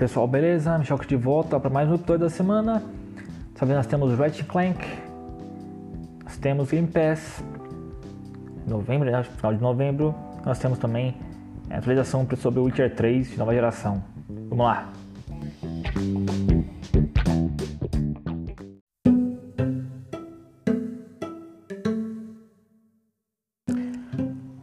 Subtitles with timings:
[0.00, 0.78] pessoal, beleza?
[0.78, 2.82] Michel de volta para mais um episódio da semana.
[3.52, 4.82] Dessa vez nós temos Ratchet Clank,
[6.24, 7.44] nós temos Game Pass,
[8.66, 9.22] novembro, né?
[9.22, 10.14] final de novembro.
[10.42, 11.14] Nós temos também
[11.68, 14.02] a atualização sobre o Witcher 3 de nova geração.
[14.48, 14.90] Vamos lá!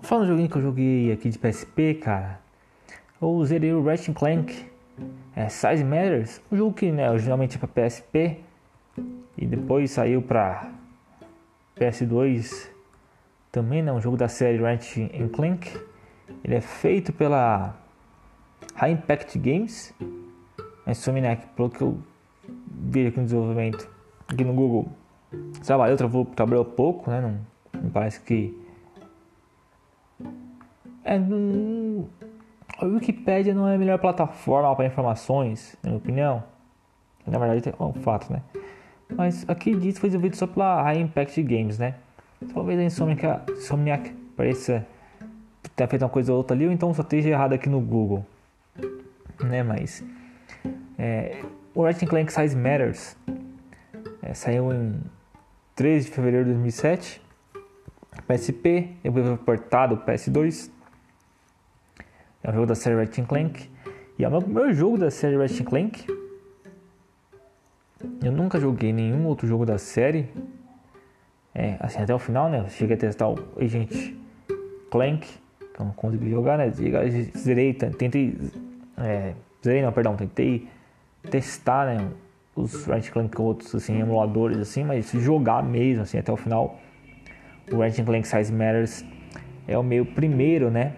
[0.01, 2.39] Falando do joguinho que eu joguei aqui de PSP, cara,
[3.21, 4.76] eu zerei o Ratchet Clank
[5.37, 8.39] é, Size Matters, um jogo que né, originalmente é para PSP
[9.37, 10.71] e depois saiu para
[11.79, 12.68] PS2
[13.51, 15.79] também, né, um jogo da série Ratchet Clank.
[16.43, 17.78] Ele é feito pela
[18.73, 19.93] High Impact Games,
[20.87, 22.01] a Insomniac, pelo que eu
[22.89, 23.87] vi aqui no desenvolvimento,
[24.28, 24.92] aqui no Google.
[25.64, 27.39] Trabalhou, trabalhou pouco, né, não,
[27.79, 28.59] não parece que
[31.04, 32.09] é, não,
[32.78, 36.44] a Wikipedia não é a melhor plataforma para informações, na minha opinião.
[37.26, 38.42] Na verdade, é um fato, né?
[39.09, 41.96] Mas aqui diz foi desenvolvido só pela High Impact Games, né?
[42.54, 44.86] Talvez a Insomniac, Insomniac pareça
[45.76, 48.26] ter feito uma coisa ou outra ali, ou então só esteja errado aqui no Google.
[49.44, 49.64] Né?
[49.64, 50.04] Mas
[50.98, 51.44] é,
[51.74, 53.16] o Ratchet Clank Size Matters
[54.22, 55.00] é, saiu em
[55.76, 57.22] 13 de fevereiro de 2007
[58.28, 60.72] PSP, depois foi portado PS2
[62.48, 63.70] é um jogo da série Ratchet Clank.
[64.17, 66.08] E é o meu primeiro jogo da série Ratchet Clank.
[68.23, 70.30] Eu nunca joguei nenhum outro jogo da série.
[71.53, 72.66] É, assim, até o final, né?
[72.70, 74.14] Cheguei a testar o Agent
[74.90, 75.28] Clank.
[75.73, 76.70] Que eu não consegui jogar, né?
[76.70, 78.38] Zerei, tentei.
[78.98, 80.16] É, zerei, não, perdão.
[80.16, 80.70] Tentei
[81.30, 82.09] testar, né?
[82.56, 84.86] Os Ratchet Clank outros, assim, emuladores, assim.
[84.86, 86.80] Mas jogar mesmo, assim, até o final.
[87.70, 89.03] O Ratchet Clank Size Matters
[89.68, 90.94] é o meu primeiro, né?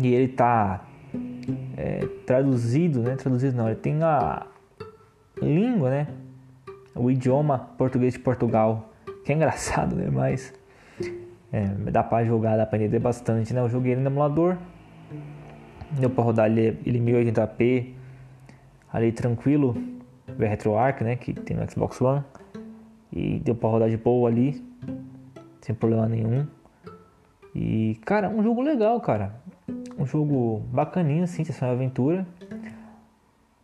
[0.00, 0.84] E ele tá
[1.76, 3.16] é, traduzido, né?
[3.16, 4.46] Traduzido não, ele tem a
[5.40, 6.08] língua, né?
[6.94, 8.90] O idioma português de Portugal,
[9.24, 10.08] que é engraçado, né?
[10.10, 10.52] Mas
[11.52, 13.60] é, dá pra jogar, dá pra entender bastante, né?
[13.60, 14.56] Eu joguei ele no emulador,
[15.90, 17.92] deu pra rodar ele, ele 1080p,
[18.92, 19.76] ali tranquilo,
[20.26, 21.16] ver RetroArch, né?
[21.16, 22.22] Que tem no Xbox One,
[23.12, 24.62] e deu pra rodar de boa ali,
[25.60, 26.46] sem problema nenhum.
[27.54, 29.41] E, cara, um jogo legal, cara
[30.02, 32.26] um jogo bacaninho, assim, de aventura.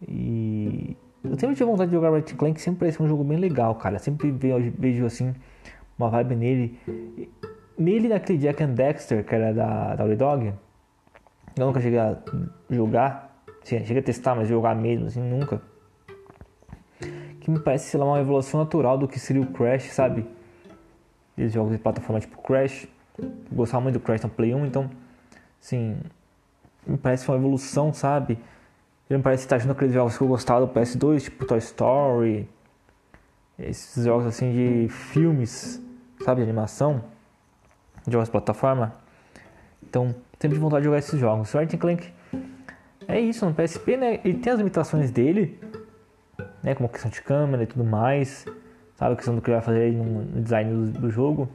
[0.06, 3.74] E eu sempre tive vontade de jogar Ratchet Clank, sempre parece um jogo bem legal,
[3.74, 3.98] cara.
[3.98, 5.34] Sempre vejo, assim
[5.98, 6.78] uma vibe nele.
[7.76, 10.54] Nele naquele Jack and Dexter, que era da, da Dog.
[11.56, 12.16] Eu nunca cheguei a
[12.70, 13.42] jogar.
[13.64, 15.60] Sim, cheguei a testar, mas jogar mesmo, assim, nunca.
[17.40, 20.24] Que me parece, sei lá, uma evolução natural do que seria o Crash, sabe?
[21.36, 22.88] Esses jogos de plataforma tipo Crash.
[23.18, 24.88] Eu gostava muito do Crash no Play 1, então,
[25.60, 25.98] sim,
[26.86, 28.38] me parece uma evolução, sabe?
[29.08, 32.48] Ele me parece estar junto aqueles jogos que eu gostava do PS2, tipo Toy Story,
[33.58, 35.82] esses jogos assim de filmes,
[36.22, 37.02] sabe, de animação,
[38.06, 38.92] de jogos de plataforma.
[39.82, 41.50] Então, sempre de vontade de jogar esses jogos.
[41.52, 42.12] Ratchet Clank
[43.06, 44.20] é isso, no PSP, né?
[44.24, 45.58] Ele tem as limitações dele,
[46.62, 46.74] né?
[46.74, 48.44] Como a questão de câmera e tudo mais,
[48.94, 49.14] sabe?
[49.14, 51.48] A questão do que ele vai fazer no design do, do jogo.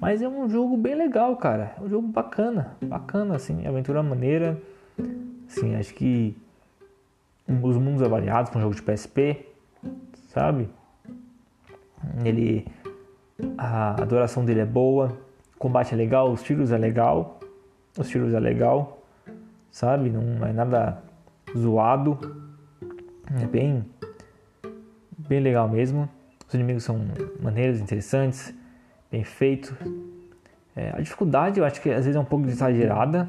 [0.00, 1.74] Mas é um jogo bem legal, cara.
[1.78, 4.60] É um jogo bacana, bacana, assim, aventura maneira.
[5.48, 6.36] Assim, acho que
[7.62, 9.46] os mundos avaliados para um jogo de PSP,
[10.28, 10.68] sabe?
[12.24, 12.66] Ele
[13.56, 15.16] a adoração dele é boa,
[15.54, 17.38] o combate é legal, os tiros é legal,
[17.96, 19.02] os tiros é legal,
[19.70, 20.10] sabe?
[20.10, 21.02] Não é nada
[21.56, 22.18] zoado,
[23.40, 23.84] é bem
[25.16, 26.08] bem legal mesmo.
[26.46, 26.98] Os inimigos são
[27.40, 28.54] maneiros, interessantes
[29.10, 29.76] bem feito.
[30.76, 33.28] É, a dificuldade eu acho que às vezes é um pouco exagerada,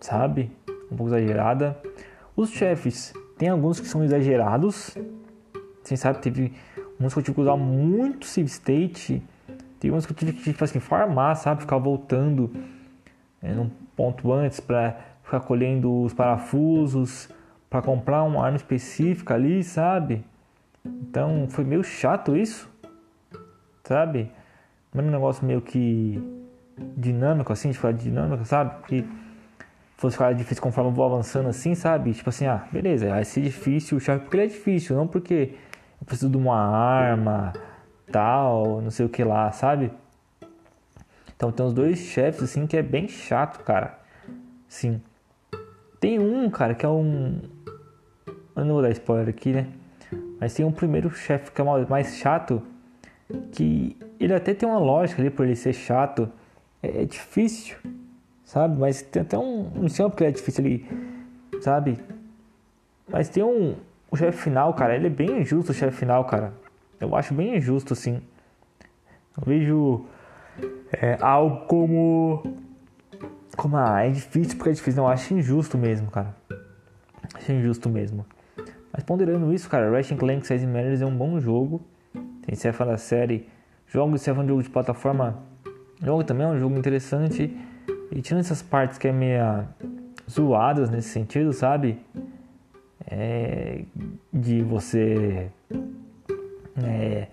[0.00, 0.50] sabe?
[0.90, 1.78] Um pouco exagerada.
[2.34, 4.96] Os chefes, tem alguns que são exagerados.
[5.82, 6.52] Você sabe, teve
[6.98, 9.22] uns que eu tive que usar muito save state.
[9.78, 11.62] Teve uns que eu tive que tipo assim, farmar, sabe?
[11.62, 12.50] Ficar voltando
[13.42, 17.28] é, num ponto antes para ficar colhendo os parafusos,
[17.68, 20.24] para comprar uma arma específica ali, sabe?
[20.84, 22.71] Então foi meio chato isso
[23.84, 24.30] sabe?
[24.94, 26.22] Não é um negócio meio que
[26.96, 28.80] dinâmico, assim, de falar dinâmico, sabe?
[28.80, 29.04] Porque
[29.96, 32.12] fosse ficar difícil conforme eu vou avançando assim, sabe?
[32.12, 35.54] Tipo assim, ah, beleza, vai ser difícil o chave porque ele é difícil, não porque
[36.00, 37.52] eu preciso de uma arma,
[38.10, 39.92] tal, não sei o que lá, sabe?
[41.36, 43.98] Então tem os dois chefes, assim, que é bem chato, cara.
[44.68, 45.00] Sim.
[46.00, 47.40] Tem um, cara, que é um.
[48.56, 49.68] Eu não vou dar spoiler aqui, né?
[50.40, 52.62] Mas tem um primeiro chefe que é mais chato,
[53.52, 56.30] que ele até tem uma lógica ali por ele ser chato.
[56.82, 57.76] É, é difícil,
[58.44, 58.78] sabe?
[58.78, 59.70] Mas tem até um.
[59.74, 60.86] Não sei porque ele é difícil ali,
[61.60, 61.98] sabe?
[63.08, 63.76] Mas tem um.
[64.10, 66.52] O chefe final, cara, ele é bem injusto o chefe final, cara.
[67.00, 68.20] Eu acho bem injusto, sim.
[69.36, 70.04] Eu vejo
[70.92, 72.42] é, algo como.
[73.56, 75.02] Como, ah, é difícil porque é difícil.
[75.02, 76.34] Não, eu acho injusto mesmo, cara.
[77.34, 78.24] Acho injusto mesmo.
[78.92, 81.80] Mas ponderando isso, cara, Ratchet Clank 6 Matters é um bom jogo.
[82.44, 83.48] Tem fã da série.
[83.86, 85.42] Jogo se é de jogo de plataforma.
[86.02, 87.56] Jogo também é um jogo interessante.
[88.10, 89.66] E tirando essas partes que é meio
[90.30, 91.98] zoadas nesse sentido, sabe?
[93.08, 93.82] É,
[94.32, 95.50] de você
[96.82, 97.28] é,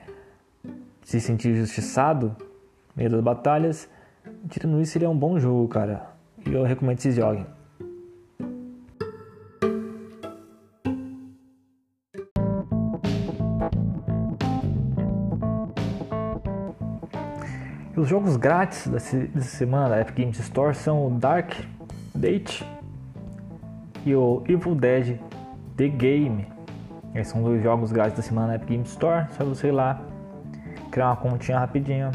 [1.04, 2.46] se sentir injustiçado no
[2.96, 3.90] meio das batalhas.
[4.50, 6.10] Tirando isso, ele é um bom jogo, cara.
[6.46, 7.46] E eu recomendo que vocês joguem.
[18.00, 21.52] Os jogos grátis dessa semana da Epic Games Store são o Dark
[22.16, 22.66] Date
[24.06, 25.20] e o Evil Dead
[25.76, 26.48] The Game.
[27.14, 29.28] Esses são dois jogos grátis da semana na Epic Games Store.
[29.32, 30.00] Só você ir lá,
[30.90, 32.10] criar uma continha rapidinho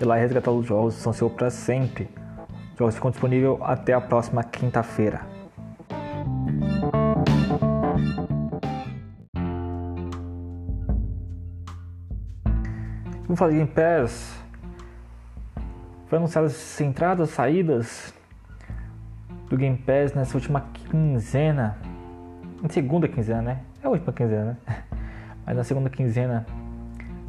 [0.00, 2.08] e lá resgatar os jogos, são seus para sempre.
[2.74, 5.22] Os jogos ficam disponíveis até a próxima quinta-feira.
[13.24, 14.43] Vamos falar de Game Pass.
[16.14, 18.14] Foi anunciadas as entradas, saídas
[19.50, 21.76] do Game Pass nessa última quinzena.
[22.62, 23.60] Em segunda quinzena, né?
[23.82, 24.76] É a última quinzena, né?
[25.44, 26.46] Mas na segunda quinzena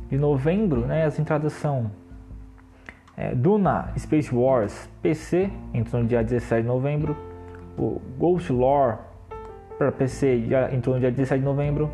[0.07, 1.03] de novembro, né?
[1.03, 1.89] As entradas são
[3.17, 7.17] é, Duna Space Wars PC, entrou no dia 17 de novembro.
[7.79, 8.99] O Ghost Lore
[9.79, 11.89] para PC já entrou no dia 17 de novembro.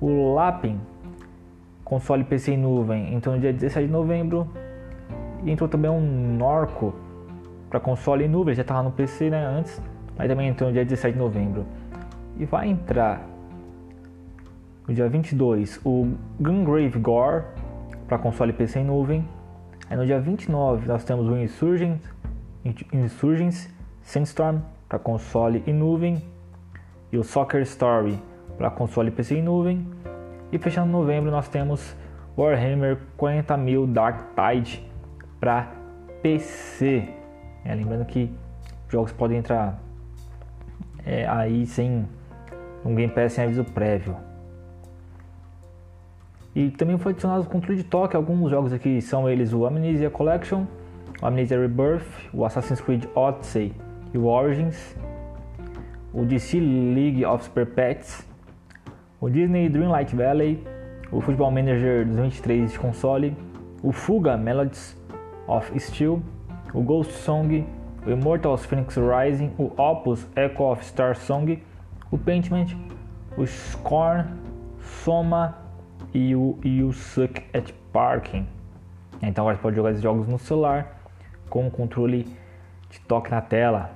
[0.00, 0.80] O Lapin
[1.84, 4.48] console PC em nuvem entrou no dia 17 de novembro.
[5.44, 6.94] E entrou também um Norco
[7.68, 9.80] para console em nuvem, já estava no PC né, antes,
[10.16, 11.66] mas também entrou no dia 17 de novembro.
[12.38, 13.22] E vai entrar
[14.86, 17.44] no dia 22 o Gungrave Gore
[18.06, 19.28] para console PC em nuvem.
[19.90, 22.00] Aí no dia 29 nós temos o Insurgent,
[22.92, 23.68] Insurgents
[24.02, 26.22] Sandstorm para console em nuvem
[27.12, 28.18] e o Soccer Story
[28.56, 29.86] para console PC em nuvem.
[30.52, 31.96] E fechando novembro nós temos
[32.38, 34.86] Warhammer 40.000 Dark Tide
[35.40, 35.72] para
[36.22, 37.08] PC.
[37.64, 38.32] É, lembrando que
[38.88, 39.80] jogos podem entrar
[41.04, 42.06] é, aí sem
[42.84, 44.16] um Game Pass sem aviso prévio.
[46.54, 48.16] E também foi adicionado o controle de toque.
[48.16, 50.64] Alguns jogos aqui são eles o Amnesia Collection,
[51.20, 53.74] o Amnesia Rebirth, o Assassin's Creed Odyssey
[54.14, 54.96] e o Origins,
[56.14, 58.26] o DC League of Super Pets,
[59.20, 60.64] o Disney Dreamlight Valley,
[61.12, 63.36] o Football Manager 2023 de console,
[63.82, 64.96] o Fuga Melodies
[65.46, 66.22] of Steel,
[66.72, 67.66] o Ghost Song,
[68.06, 71.62] o Immortals Phoenix Rising, o Opus Echo of Star Song,
[72.10, 72.76] o Paintment,
[73.36, 74.24] o Scorn,
[74.80, 75.56] Soma
[76.12, 78.46] e o, o Suck at Parking.
[79.22, 81.00] Então você pode jogar esses jogos no celular
[81.48, 82.26] com o controle
[82.90, 83.90] de toque na tela.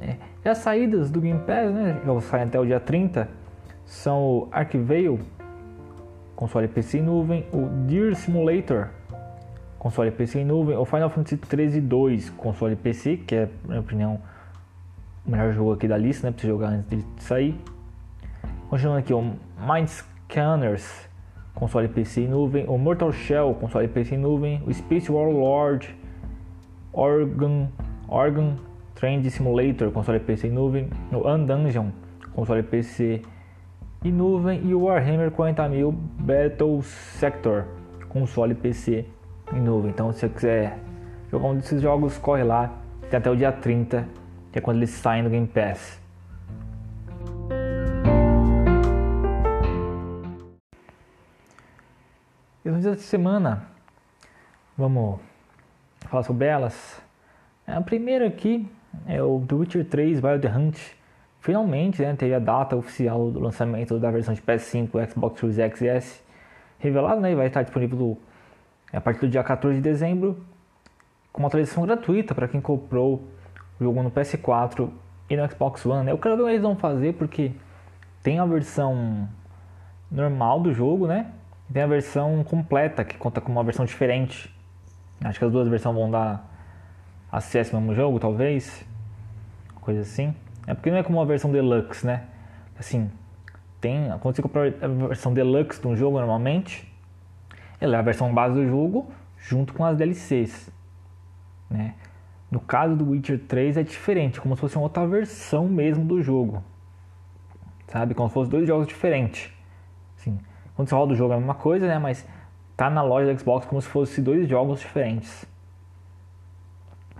[0.00, 0.16] É.
[0.44, 2.00] E as saídas do Game Pass, né?
[2.04, 3.42] Jogos saem até o dia 30
[3.84, 5.20] são o Archivale,
[6.34, 8.88] console PC em nuvem, o Deer Simulator,
[9.82, 13.80] console PC em nuvem, o Final Fantasy 13 2, console PC, que é, na minha
[13.80, 14.20] opinião,
[15.26, 17.60] o melhor jogo aqui da lista, né, para você jogar antes de sair.
[18.70, 19.22] Continuando aqui, o
[19.58, 21.08] Mind Scanners,
[21.52, 25.92] console PC em nuvem, o Mortal Shell, console PC em nuvem, o Space Warlord,
[26.92, 27.66] Organ,
[28.06, 28.54] Organ
[28.94, 31.88] Trend Simulator, console PC em nuvem, o Undungeon,
[32.32, 33.20] console PC
[34.04, 37.64] em nuvem e o Warhammer 40.000 Battle Sector,
[38.08, 39.06] console PC
[39.54, 39.90] em nuvem.
[39.90, 40.78] Então, se você quiser
[41.30, 42.70] jogar um desses jogos, corre lá.
[43.10, 44.06] Tem até o dia 30,
[44.50, 46.00] que é quando eles saem do Game Pass.
[52.64, 53.66] E nos dias da semana,
[54.78, 55.18] vamos
[56.08, 57.02] falar sobre elas.
[57.66, 58.68] A primeira aqui
[59.06, 60.78] é o The Witcher 3 Wild Hunt.
[61.40, 65.80] Finalmente, né, teve a data oficial do lançamento da versão de PS5, Xbox Series X
[65.80, 66.22] e S
[66.78, 68.18] revelado, né, e vai estar disponível
[68.96, 70.44] a partir do dia 14 de dezembro,
[71.32, 73.26] com uma atualização gratuita para quem comprou
[73.80, 74.90] o jogo no PS4
[75.30, 76.10] e no Xbox One.
[76.10, 77.52] Eu quero ver o que eles vão fazer porque
[78.22, 79.28] tem a versão
[80.10, 81.32] normal do jogo, né?
[81.70, 84.54] E tem a versão completa que conta com uma versão diferente.
[85.24, 86.48] Acho que as duas versões vão dar
[87.30, 88.84] acesso ao mesmo jogo, talvez.
[89.80, 90.34] Coisa assim.
[90.66, 92.24] É porque não é como uma versão deluxe, né?
[92.78, 93.10] Assim,
[93.80, 94.10] tem.
[94.20, 96.91] Quando você compra a versão deluxe de um jogo normalmente,
[97.82, 100.70] ela é a versão base do jogo junto com as DLCs.
[101.68, 101.94] Né?
[102.48, 106.22] No caso do Witcher 3 é diferente, como se fosse uma outra versão mesmo do
[106.22, 106.62] jogo.
[107.88, 108.14] sabe?
[108.14, 109.50] Como se fossem dois jogos diferentes.
[110.16, 110.38] Assim,
[110.76, 111.98] quando você roda o jogo é a mesma coisa, né?
[111.98, 112.26] Mas
[112.76, 115.44] tá na loja da Xbox como se fossem dois jogos diferentes.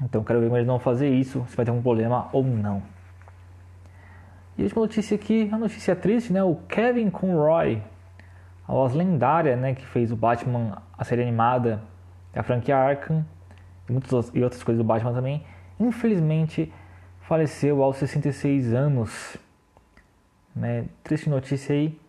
[0.00, 2.83] Então quero ver como eles vão fazer isso, se vai ter algum problema ou não.
[4.57, 6.42] E a última notícia aqui, uma notícia triste, né?
[6.42, 7.83] O Kevin Conroy,
[8.72, 9.74] a voz lendária, né?
[9.74, 11.82] Que fez o Batman, a série animada,
[12.34, 13.22] a franquia Arkham
[13.86, 15.44] e, muitas, e outras coisas do Batman também,
[15.78, 16.72] infelizmente
[17.20, 19.36] faleceu aos 66 anos.
[20.56, 20.86] Né?
[21.04, 22.00] Triste notícia aí.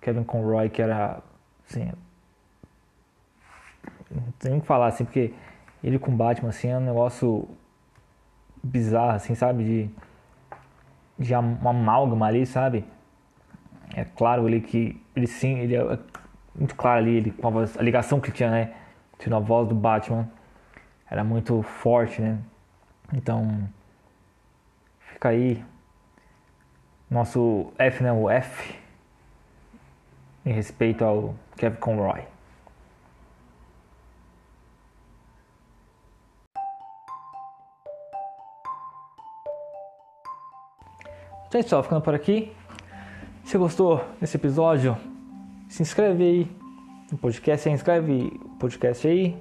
[0.00, 1.22] Kevin Conroy, que era.
[1.68, 1.92] Assim,
[4.10, 5.34] não tem o que falar, assim, porque
[5.84, 7.46] ele com Batman, assim, é um negócio
[8.62, 9.64] bizarro, assim, sabe?
[9.64, 9.90] De,
[11.18, 12.86] de uma amálgama ali, sabe?
[13.96, 15.98] É claro ali que ele sim, ele é
[16.54, 18.74] muito claro ali, ele, com a, voz, a ligação que tinha, né?
[19.18, 20.28] Tinha a voz do Batman
[21.10, 22.38] era muito forte, né?
[23.14, 23.66] Então,
[25.00, 25.64] fica aí
[27.10, 28.12] nosso F, né?
[28.12, 28.78] O F
[30.44, 32.20] em respeito ao Kevin Conroy.
[41.48, 42.54] Então é isso, ficando por aqui.
[43.46, 44.96] Se gostou desse episódio,
[45.68, 46.50] se inscreve aí
[47.12, 48.12] no podcast, se inscreve
[48.42, 49.36] no podcast aí,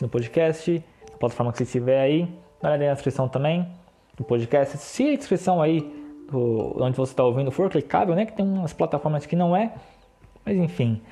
[0.00, 2.26] no podcast, na plataforma que você estiver aí,
[2.62, 3.68] na descrição também
[4.16, 4.78] do podcast.
[4.78, 5.82] Se a descrição aí
[6.30, 8.24] do, onde você está ouvindo for clicável, né?
[8.24, 9.74] Que tem umas plataformas que não é,
[10.42, 11.02] mas enfim.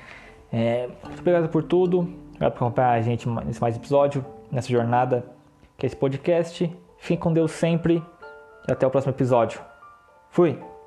[0.51, 1.99] É, muito obrigado por tudo.
[2.29, 5.23] Obrigado por acompanhar a gente nesse mais episódio, nessa jornada
[5.77, 6.75] que é esse podcast.
[6.97, 8.03] Fique com Deus sempre
[8.67, 9.61] e até o próximo episódio.
[10.31, 10.78] Fui!